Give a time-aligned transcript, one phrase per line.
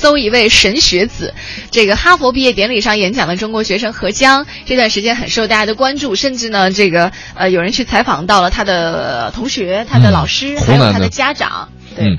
[0.00, 1.34] 搜一位神学子。
[1.70, 11.68] 这个哈佛毕业典礼上演讲的中国学生何江，这段时间很受大家的关注，甚至呢，这个呃，有人去采访到了他的同学、他的老师，还有他的家长。
[11.94, 12.16] 对。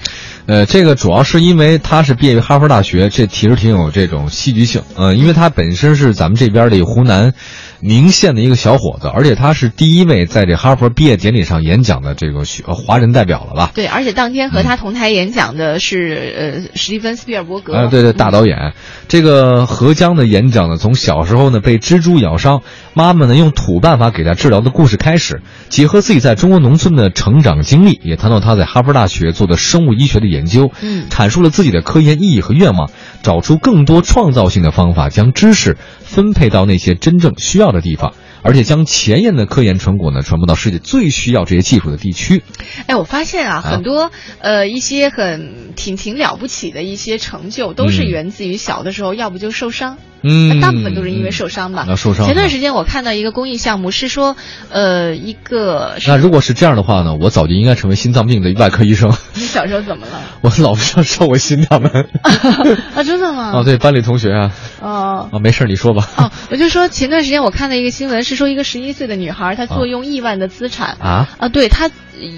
[0.48, 4.84] 呃，这个主要是因为他是毕业于哈佛大学，这其实挺有这种戏剧性。
[4.96, 7.34] 呃，因为他本身是咱们这边的湖南
[7.82, 12.44] 宁县的一个小伙子，而且他是第一位在这哈佛毕业典礼上演讲的这个
[12.74, 13.72] 华人代表了吧？
[13.76, 17.76] 对，而且当天和他同台演讲的是呃史蒂芬斯皮尔伯格。
[17.76, 18.74] 啊，对对，大导演。
[19.08, 22.64] 这个何江的演讲呢，从小时候呢被蜘蛛咬伤，
[22.96, 30.32] 妈妈呢用土办法给他治疗的故事开始，结合自己在中国农村的成长经历，也谈到他在哈佛大学做的生物医学的。
[30.32, 32.90] 研究，嗯，阐述了自己的科研意义和愿望，
[33.22, 42.44] 找出更多创造性的方法，将知识分配到那些真正需要的地方，而且将前沿的科研成果呢传播到世界最需要这些技术的地区。
[42.88, 49.98] 哎，我发现啊，很多呃一些很挺挺了不起的一些成就，都是源自于小的时候，要不就受伤。
[50.24, 51.86] 嗯，大部分都是因为受伤吧。
[51.88, 52.26] 那受伤。
[52.26, 54.36] 前段时间我看到一个公益项目，是说，
[54.70, 55.96] 呃，一个。
[56.08, 59.12] 那如果是这样的话呢，我早就应该成为心脏病的外科医生。
[59.34, 60.22] 你小时候怎么了？
[60.42, 61.90] 我老是受我心脏的。
[62.96, 63.52] 啊，真的吗？
[63.60, 64.52] 啊，对，班里同学啊。
[64.80, 65.30] 哦。
[65.32, 66.08] 啊，没事，你说吧。
[66.18, 70.98] 哦，我就说前段时间我看到一个新闻，是说一个十一岁的女孩，她坐拥亿万的资产。
[71.00, 71.28] 啊。
[71.38, 71.90] 啊，对她。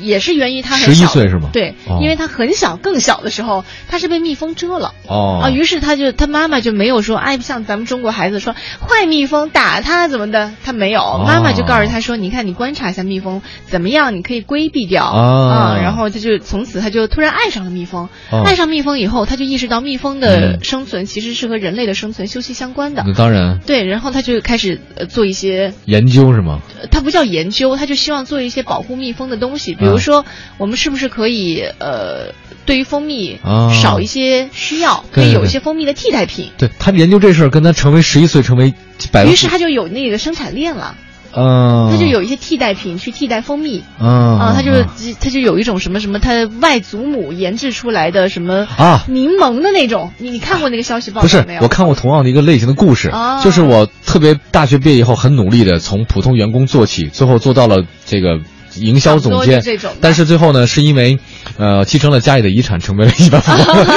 [0.01, 1.49] 也是源于他十一岁是吗？
[1.53, 4.93] 对，因为他很小，更小的时候他是被蜜蜂蛰了。
[5.07, 5.41] 哦。
[5.43, 15.03] 啊，于是他就他妈妈就没有说哎像咱们中国孩子说坏蜜蜂打他怎么的，他没有，妈妈就告诉他说你看你观察一下蜜蜂怎么样，你可以规避掉。
[15.05, 18.09] 啊，然后他就从此他就突然爱上了蜜蜂，
[18.45, 23.59] 爱上蜜蜂以后他就意识到蜜蜂的生存其实是和人类的生存休息相关的，那当然。
[23.65, 26.59] 对，然后他就开始做一些研究是吗？
[26.91, 30.25] 他不叫研究，他就希望做一些保护蜜蜂的东西，比如说。
[30.57, 32.31] 我们是不是可以呃，
[32.65, 33.39] 对于蜂蜜
[33.81, 36.51] 少一些需要，可以有一些蜂蜜的替代品？
[36.57, 38.73] 对他研究这事儿，跟他成为十一岁成为
[39.11, 40.95] 百，于是他就有那个生产链了。
[41.35, 43.83] 嗯，他就有一些替代品去替代蜂蜜。
[43.99, 44.71] 嗯啊，他就
[45.19, 50.11] 他就有一种什么什么，他外祖母研制出来的什么啊柠檬的那种。
[50.19, 51.63] 你你看过那个消息报道没有？
[51.63, 53.11] 我看过同样的一个类型的故事，
[53.43, 58.39] 就是我特别大学毕业以后很努力的从普通员工做起，最后做到了这个。
[58.75, 59.61] 营销总监，
[60.01, 61.19] 但是最后呢，是因为，
[61.57, 63.87] 呃，继承了家里的遗产，成为了亿万富翁。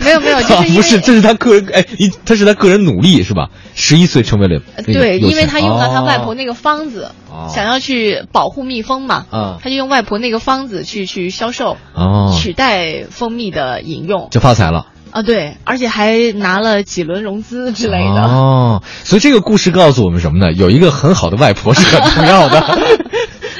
[0.00, 3.48] 没有没有，就是不是，这是他个人，哎，一他是他个人努力是吧？
[3.74, 7.10] 十一岁成为了对，因为他用了他外婆那个方子，
[7.52, 9.26] 想要去保护蜜蜂嘛，
[9.62, 11.76] 他就用外婆那个方子去去销售，
[12.36, 15.22] 取代蜂蜜的饮用，就发财了啊！
[15.22, 18.82] 对，而且还拿了几轮融资之类的哦。
[19.04, 20.52] 所以这个故事告诉我们什么呢？
[20.52, 22.78] 有一个很好的外婆是很重要的。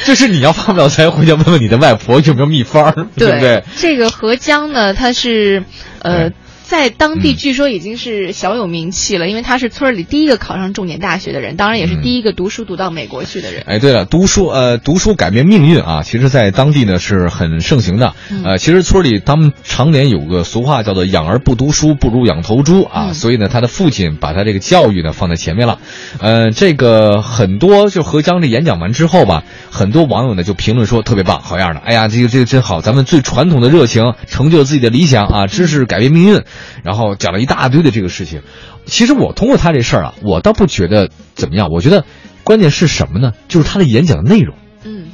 [0.08, 3.62] 就是你要发不了财，回家问问你的外婆有没有秘方，对不对？
[3.76, 5.64] 这个合江呢，它是
[6.00, 6.32] 呃。
[6.68, 13.62] 在当地据说已经是小有名气了，因为他是村里第一个考上重点大学的人，当然也是第一个读书读到美国去的人。
[13.64, 18.12] 哎，对了，读书呃，读书改变命运啊，其实，在当地呢是很盛行的。
[18.44, 25.78] 呃，其实村里他们常年有个俗话叫做“养儿不读书不如养头猪”啊，所以呢，他的父亲把他这个教育呢放在前面了。
[26.20, 36.42] 呃，这个很多就何江这演讲完之后吧，很多网友呢就评论说特别棒，好样的，哎呀，这个这个真好，咱们最传统的热情成就了自己的理想啊，知识改变命运。
[36.82, 38.42] 然后讲了一大堆的这个事情，
[38.86, 41.68] 其实我通过他这事儿啊，我倒不觉得怎么样。
[41.70, 42.04] 我觉得
[42.44, 43.32] 关键是什么呢？
[43.48, 44.56] 就是他的演讲内容。
[44.84, 45.08] 嗯，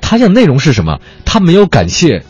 [0.00, 1.00] 他讲内容是什么？
[1.24, 2.24] 他没有感谢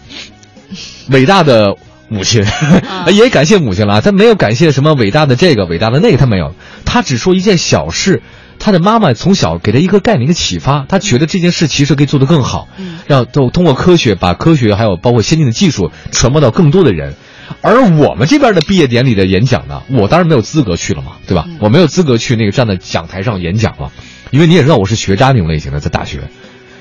[1.08, 1.76] 伟大的
[2.08, 2.44] 母亲，
[3.14, 4.00] 也感谢母亲了。
[4.00, 6.54] 他没有感谢什么伟大的这个伟大的那个，他没有。
[6.84, 8.22] 他只说一件小事，
[8.58, 12.68] 他的妈妈从小给他一个概念、一个启发，他觉得这件事其实可以做得更好。
[12.78, 17.14] 嗯，要都通过科学把科学还有包括先进的技术传播到更多的人。
[17.62, 21.46] 而我们这边的毕业典礼的演讲呢，我当然没有资格去了嘛，对吧？
[21.58, 23.92] 我没有资格去那个站在讲台上演讲了，
[24.30, 26.20] 因为你也知道我是学渣那种类型的，在大学。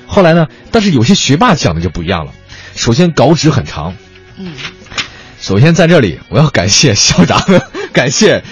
[0.06, 2.32] 后来呢，但是有些学霸讲的就不一样了。
[2.76, 3.96] 首先稿纸很长，
[4.38, 4.54] 嗯，
[5.40, 7.44] 首先在这里我要感谢校长，
[7.94, 8.44] 感谢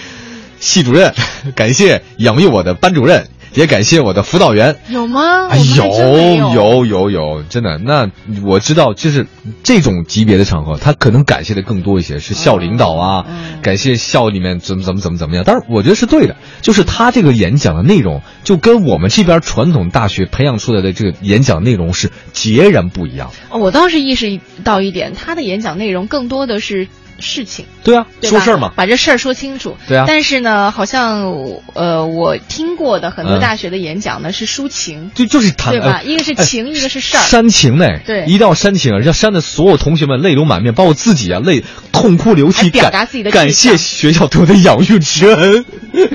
[0.60, 1.14] 系主任，
[1.56, 3.28] 感谢养育我的班主任。
[3.54, 5.50] 也感谢我的辅导员，有吗？
[5.76, 7.78] 有有有有，真的。
[7.78, 8.10] 那
[8.44, 9.26] 我知道，就是
[9.64, 13.26] 这种级别的场合，他可能感谢的更多一些，是校领导啊，
[13.62, 15.44] 感谢校里面怎么怎么怎么怎么样。
[15.46, 23.32] 但是我觉得是对的，就是他这个演讲的内容，就跟我们这边传统大学培养出来的这个演讲内容是截然不一样。
[23.52, 26.88] 我倒是意识到一点，他的演讲内容更多的是。
[27.20, 27.66] 事情。
[27.84, 29.76] 对啊，对说事儿嘛，把这事儿说清楚。
[29.88, 30.06] 对啊。
[30.08, 31.34] 但是呢，好像
[31.74, 36.02] 呃，我听过的很多大学的演讲呢是抒情，就就是谈对吧？
[36.04, 37.22] 一个是情，一个是事儿。
[37.22, 37.86] 煽情呢？
[38.06, 45.66] 对，一定要煽情，让煽的所有同学们泪流满面，包括自己啊，泪痛哭流涕，表达自己的感谢学校对我的养育之恩，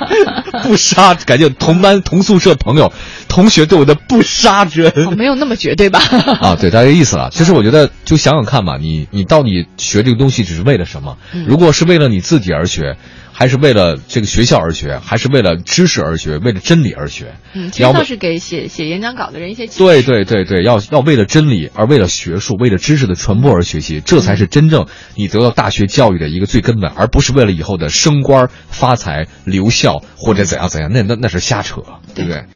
[0.62, 2.92] 不杀，感谢同班同宿舍朋友
[3.28, 5.16] 同学对我的不杀之恩。
[5.16, 6.00] 没有那么绝对吧？
[6.40, 7.30] 啊，对，大概意思了。
[7.32, 11.16] 其实我觉得，就想想看吧，你你到底学这个东西只是为了什么？
[11.46, 12.96] 如果是为了你自己而学，
[13.32, 17.34] 还是为了这个学校而学，还是为了知识而学，为了真理而学？
[17.54, 24.86] 嗯，其实倒是给写写演讲稿的人一些对对对对，要要为了真理而为了学术，为了知识的传播而学习，这才是真正
[25.16, 31.82] 你得到大学教育的一个最根本，而不是为了以后的升官发财、留校或者怎样怎样，那那那是瞎扯，
[32.14, 32.44] 对不对？